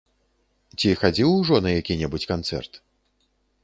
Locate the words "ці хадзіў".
0.79-1.29